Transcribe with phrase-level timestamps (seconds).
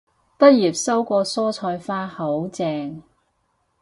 [0.39, 3.03] 畢業收過蔬菜花，好正